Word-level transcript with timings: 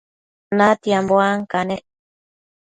natianbo 0.57 1.15
ancanec 1.29 1.83